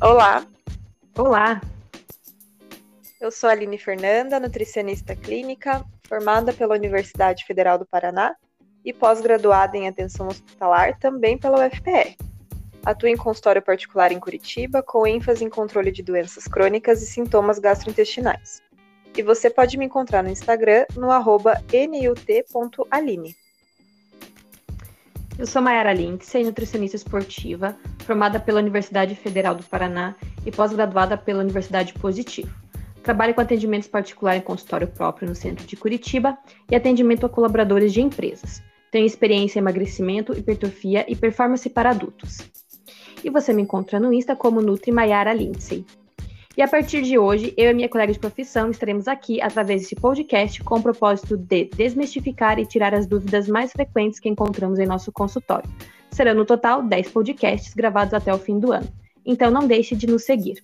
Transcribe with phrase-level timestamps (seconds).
[0.00, 0.46] Olá,
[1.16, 1.60] Olá,
[3.20, 8.36] eu sou Aline Fernanda, nutricionista clínica, formada pela Universidade Federal do Paraná
[8.84, 12.16] e pós-graduada em atenção hospitalar também pela UFPR.
[12.86, 17.58] Atuo em consultório particular em Curitiba, com ênfase em controle de doenças crônicas e sintomas
[17.58, 18.62] gastrointestinais.
[19.16, 23.34] E você pode me encontrar no Instagram no arroba nut.aline.
[25.38, 31.40] eu sou Mayara Lindsay, nutricionista esportiva, formada pela Universidade Federal do Paraná e pós-graduada pela
[31.40, 32.52] Universidade Positivo.
[33.04, 36.36] Trabalho com atendimentos particular em consultório próprio no centro de Curitiba
[36.68, 38.60] e atendimento a colaboradores de empresas.
[38.90, 42.38] Tenho experiência em emagrecimento, hipertrofia e performance para adultos.
[43.22, 45.86] E você me encontra no Insta como Nutri Mayara Lindsay.
[46.58, 49.94] E a partir de hoje, eu e minha colega de profissão estaremos aqui através desse
[49.94, 54.84] podcast com o propósito de desmistificar e tirar as dúvidas mais frequentes que encontramos em
[54.84, 55.70] nosso consultório.
[56.10, 58.88] Serão no total 10 podcasts gravados até o fim do ano.
[59.24, 60.60] Então não deixe de nos seguir.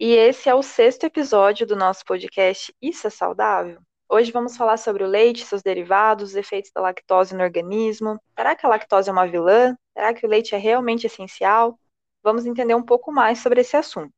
[0.00, 3.78] E esse é o sexto episódio do nosso podcast Isso é Saudável?
[4.08, 8.18] Hoje vamos falar sobre o leite, seus derivados, os efeitos da lactose no organismo.
[8.34, 9.76] Será que a lactose é uma vilã?
[9.92, 11.78] Será que o leite é realmente essencial?
[12.26, 14.12] Vamos entender um pouco mais sobre esse assunto.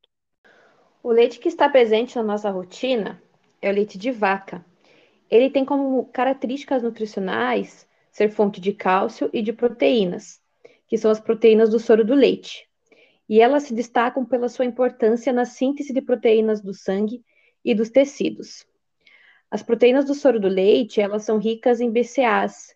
[1.02, 3.22] O leite que está presente na nossa rotina
[3.60, 4.64] é o leite de vaca.
[5.30, 10.40] Ele tem como características nutricionais ser fonte de cálcio e de proteínas,
[10.86, 12.66] que são as proteínas do soro do leite.
[13.28, 17.22] E elas se destacam pela sua importância na síntese de proteínas do sangue
[17.62, 18.66] e dos tecidos.
[19.50, 22.74] As proteínas do soro do leite, elas são ricas em BCAAs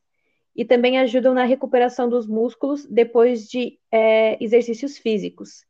[0.55, 5.64] e também ajudam na recuperação dos músculos depois de é, exercícios físicos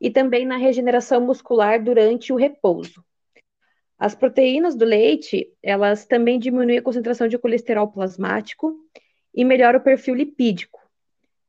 [0.00, 3.04] e também na regeneração muscular durante o repouso.
[3.98, 8.74] As proteínas do leite, elas também diminuem a concentração de colesterol plasmático
[9.34, 10.80] e melhoram o perfil lipídico.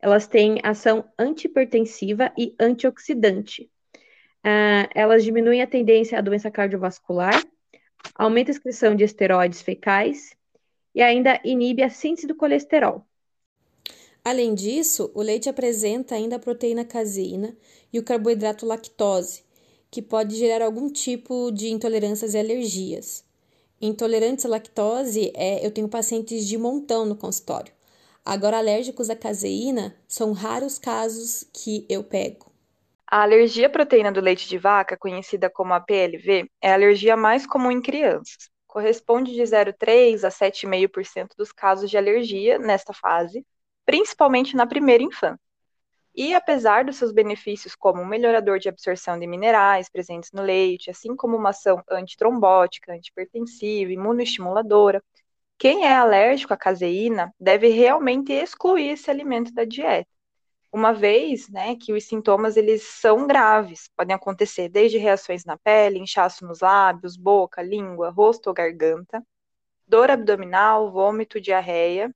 [0.02, 3.70] Elas têm ação antipertensiva e antioxidante.
[4.44, 7.42] Ah, elas diminuem a tendência à doença cardiovascular,
[8.16, 10.36] aumenta a excreção de esteroides fecais
[10.96, 13.06] e ainda inibe a síntese do colesterol.
[14.24, 17.56] Além disso, o leite apresenta ainda a proteína caseína
[17.92, 19.44] e o carboidrato lactose,
[19.90, 23.24] que pode gerar algum tipo de intolerâncias e alergias.
[23.82, 27.74] Intolerantes à lactose, é, eu tenho pacientes de montão no consultório.
[28.24, 32.52] Agora, alérgicos à caseína, são raros casos que eu pego.
[33.08, 37.16] A alergia à proteína do leite de vaca, conhecida como a PLV, é a alergia
[37.18, 38.50] mais comum em crianças.
[38.72, 43.46] Corresponde de 0,3% a 7,5% dos casos de alergia nesta fase,
[43.86, 45.38] principalmente na primeira infância.
[46.16, 50.90] E apesar dos seus benefícios como um melhorador de absorção de minerais presentes no leite,
[50.90, 55.04] assim como uma ação antitrombótica, antipertensiva, imunoestimuladora,
[55.58, 60.08] quem é alérgico à caseína deve realmente excluir esse alimento da dieta.
[60.72, 66.00] Uma vez, né, que os sintomas eles são graves, podem acontecer desde reações na pele,
[66.00, 69.22] inchaço nos lábios, boca, língua, rosto ou garganta,
[69.86, 72.10] dor abdominal, vômito, diarreia,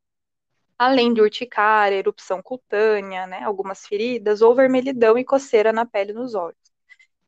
[0.80, 6.16] além de urticária, erupção cutânea, né, algumas feridas ou vermelhidão e coceira na pele e
[6.16, 6.58] nos olhos.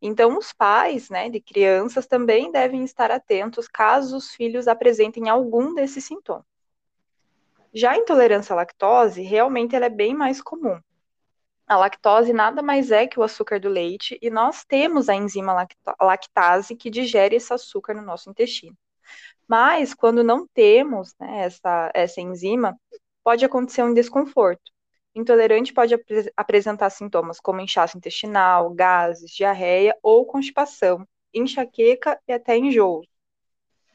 [0.02, 5.74] Então, os pais né, de crianças também devem estar atentos caso os filhos apresentem algum
[5.74, 6.46] desses sintomas.
[7.74, 10.80] Já a intolerância à lactose, realmente ela é bem mais comum.
[11.68, 15.68] A lactose nada mais é que o açúcar do leite e nós temos a enzima
[16.00, 18.78] lactase que digere esse açúcar no nosso intestino.
[19.48, 22.80] Mas quando não temos né, essa, essa enzima,
[23.24, 24.72] pode acontecer um desconforto.
[25.14, 26.04] Intolerante pode ap
[26.38, 33.02] apresentar sintomas como inchaço intestinal, gases, diarreia ou constipação, enxaqueca e até enjoo.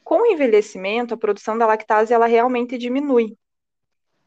[0.03, 3.37] Com o envelhecimento, a produção da lactase ela realmente diminui,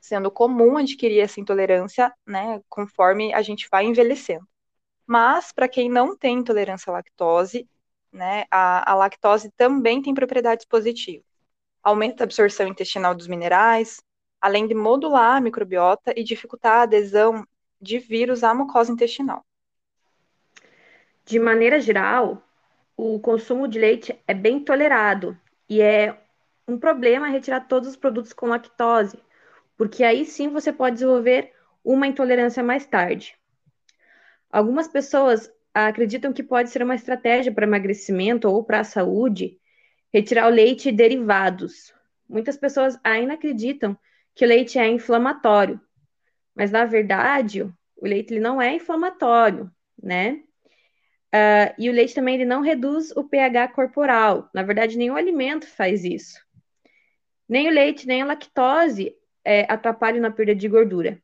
[0.07, 4.47] sendo comum adquirir essa intolerância, né, conforme a gente vai envelhecendo.
[5.05, 7.69] Mas para quem não tem intolerância à lactose,
[8.13, 11.27] né, a, a lactose também tem propriedades positivas.
[11.83, 14.01] Aumenta a absorção intestinal dos minerais,
[14.41, 17.45] além de modular a microbiota e dificultar a adesão
[17.81, 19.45] de vírus à mucosa intestinal.
[21.25, 22.41] De maneira geral,
[22.97, 25.37] o consumo de leite é bem tolerado
[25.69, 26.17] e é
[26.69, 29.19] um problema retirar todos os produtos com lactose,
[29.77, 31.53] porque aí sim você pode desenvolver
[31.85, 33.37] uma intolerância mais tarde.
[34.51, 39.59] Algumas pessoas acreditam que pode ser uma estratégia para emagrecimento ou para a saúde
[40.13, 41.95] retirar o leite e derivados.
[42.29, 43.97] Muitas pessoas ainda acreditam
[44.35, 45.81] que o leite é inflamatório,
[46.55, 49.71] mas na verdade o leite ele não é inflamatório,
[50.03, 50.43] né?
[51.35, 54.49] Uh, e o leite também ele não reduz o pH corporal.
[54.55, 56.41] Na verdade, nenhum alimento faz isso.
[57.49, 59.15] Nem o leite, nem a lactose
[59.47, 61.19] é, atrapalham na perda de gordura.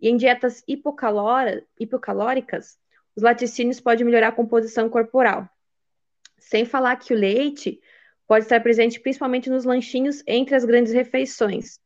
[0.00, 2.78] E em dietas hipocalóricas,
[3.14, 5.46] os laticínios podem melhorar a composição corporal.
[6.38, 7.78] Sem falar que o leite
[8.26, 11.78] pode estar presente principalmente nos lanchinhos entre as grandes refeições,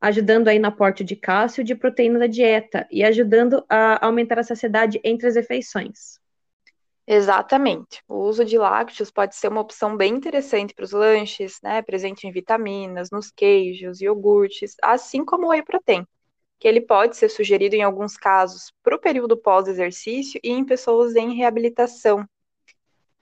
[0.00, 4.38] ajudando aí no aporte de cálcio e de proteína da dieta e ajudando a aumentar
[4.38, 6.20] a saciedade entre as refeições.
[7.06, 8.02] Exatamente.
[8.08, 11.82] O uso de lácteos pode ser uma opção bem interessante para os lanches, né?
[11.82, 16.06] Presente em vitaminas, nos queijos, iogurtes, assim como o whey protein,
[16.58, 21.14] que ele pode ser sugerido em alguns casos para o período pós-exercício e em pessoas
[21.14, 22.26] em reabilitação.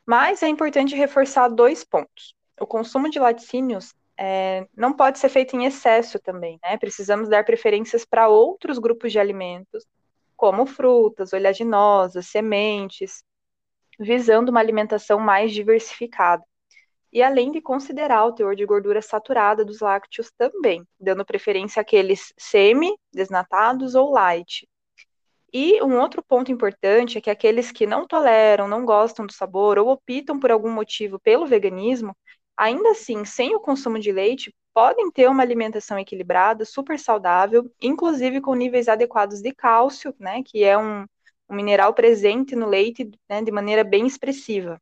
[0.06, 2.34] Mas é importante reforçar dois pontos.
[2.60, 6.78] O consumo de laticínios é, não pode ser feito em excesso também, né?
[6.78, 9.84] Precisamos dar preferências para outros grupos de alimentos,
[10.36, 13.24] como frutas, oleaginosas, sementes,
[14.02, 16.44] visando uma alimentação mais diversificada.
[17.12, 22.32] E além de considerar o teor de gordura saturada dos lácteos também, dando preferência àqueles
[22.38, 24.66] semi-desnatados ou light.
[25.52, 29.78] E um outro ponto importante é que aqueles que não toleram, não gostam do sabor
[29.78, 32.16] ou optam por algum motivo pelo veganismo,
[32.56, 38.40] ainda assim, sem o consumo de leite, podem ter uma alimentação equilibrada, super saudável, inclusive
[38.40, 41.04] com níveis adequados de cálcio, né, que é um,
[41.48, 44.80] um mineral presente no leite né, de maneira bem expressiva.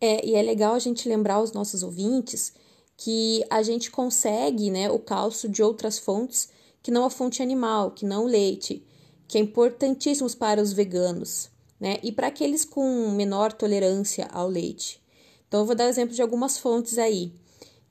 [0.00, 2.54] É, e é legal a gente lembrar aos nossos ouvintes
[2.96, 6.50] que a gente consegue né, o cálcio de outras fontes
[6.82, 8.84] que não a fonte animal, que não o leite,
[9.28, 11.98] que é importantíssimo para os veganos, né?
[12.02, 15.00] E para aqueles com menor tolerância ao leite.
[15.46, 17.32] Então, eu vou dar exemplo de algumas fontes aí,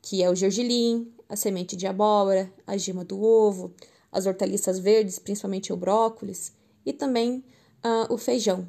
[0.02, 3.72] que é o gergelim, a semente de abóbora, a gema do ovo,
[4.10, 6.52] as hortaliças verdes, principalmente o brócolis,
[6.84, 7.44] e também
[7.84, 8.68] uh, o feijão.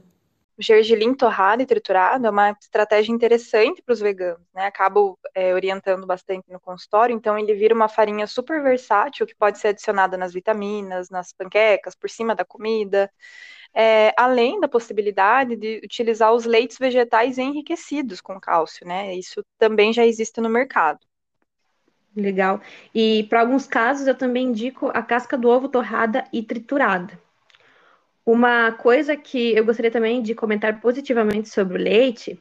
[0.57, 4.65] O gergelim torrado e triturado é uma estratégia interessante para os veganos, né?
[4.65, 9.57] Acabo é, orientando bastante no consultório, então ele vira uma farinha super versátil que pode
[9.57, 13.09] ser adicionada nas vitaminas, nas panquecas, por cima da comida,
[13.73, 19.15] é, além da possibilidade de utilizar os leites vegetais enriquecidos com cálcio, né?
[19.15, 20.99] Isso também já existe no mercado.
[22.15, 22.61] Legal.
[22.93, 27.17] E para alguns casos eu também indico a casca do ovo torrada e triturada.
[28.25, 32.39] Uma coisa que eu gostaria também de comentar positivamente sobre o leite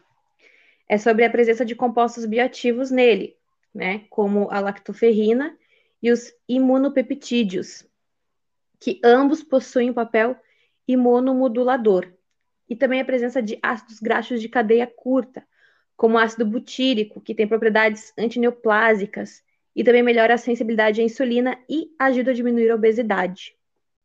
[0.88, 3.37] é sobre a presença de compostos bioativos nele,
[3.75, 5.56] né, como a lactoferrina
[6.03, 7.87] e os imunopeptídeos,
[8.79, 10.37] que ambos possuem um papel
[10.87, 12.12] imunomodulador,
[12.69, 15.47] e também a presença de ácidos graxos de cadeia curta,
[15.97, 19.43] como o ácido butírico, que tem propriedades antineoplásicas
[19.75, 23.55] e também melhora a sensibilidade à insulina e ajuda a diminuir a obesidade.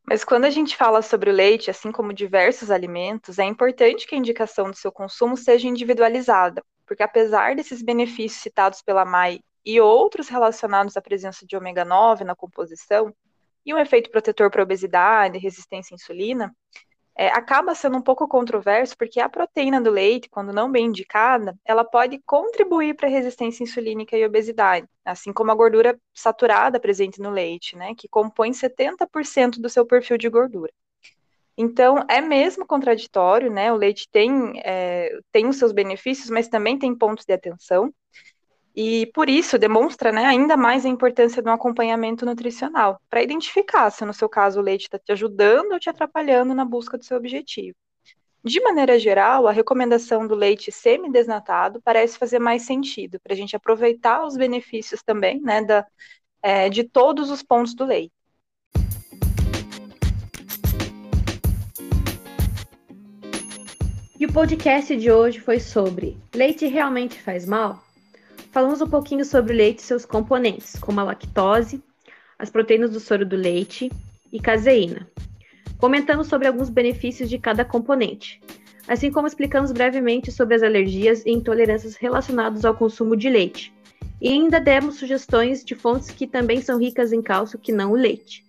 [0.08, 4.14] Mas quando a gente fala sobre o leite, assim como diversos alimentos, é importante que
[4.14, 9.82] a indicação do seu consumo seja individualizada, porque apesar desses benefícios citados pela MAI e
[9.82, 13.14] outros relacionados à presença de ômega 9 na composição,
[13.66, 16.56] e um efeito protetor para obesidade e resistência à insulina,
[17.18, 21.58] é, acaba sendo um pouco controverso porque a proteína do leite, quando não bem indicada,
[21.64, 27.22] ela pode contribuir para a resistência insulínica e obesidade, assim como a gordura saturada presente
[27.22, 30.72] no leite, né, que compõe 70% do seu perfil de gordura.
[31.58, 33.72] Então, é mesmo contraditório, né?
[33.72, 37.94] O leite tem, é, tem os seus benefícios, mas também tem pontos de atenção.
[38.76, 44.04] E por isso demonstra né, ainda mais a importância do acompanhamento nutricional, para identificar se
[44.04, 47.16] no seu caso o leite está te ajudando ou te atrapalhando na busca do seu
[47.16, 47.78] objetivo.
[48.44, 53.56] De maneira geral, a recomendação do leite semi-desnatado parece fazer mais sentido, para a gente
[53.56, 55.88] aproveitar os benefícios também né, da,
[56.44, 58.14] é, de todos os pontos do leite.
[64.20, 67.85] E o podcast de hoje foi sobre leite realmente faz mal?
[68.56, 71.84] Falamos um pouquinho sobre o leite e seus componentes, como a lactose,
[72.40, 73.92] as proteínas do soro do leite
[74.32, 75.10] e caseína.
[75.78, 78.42] Comentamos sobre alguns benefícios de cada componente,
[78.88, 83.74] assim como explicamos brevemente sobre as alergias e intolerâncias relacionadas ao consumo de leite.
[84.22, 87.98] E ainda demos sugestões de fontes que também são ricas em cálcio que não o
[87.98, 88.46] leite.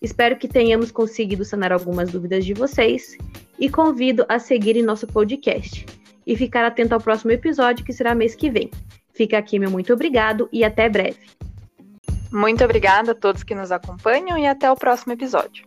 [0.00, 3.18] Espero que tenhamos conseguido sanar algumas dúvidas de vocês
[3.58, 5.84] e convido a seguirem nosso podcast
[6.24, 8.70] e ficar atento ao próximo episódio que será mês que vem.
[9.20, 11.18] Fica aqui meu muito obrigado e até breve.
[12.32, 15.66] Muito obrigada a todos que nos acompanham e até o próximo episódio.